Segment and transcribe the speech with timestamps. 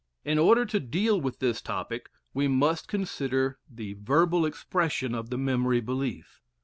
[0.25, 5.37] In order to deal with this topic we must consider the verbal expression of the
[5.37, 6.41] memory belief.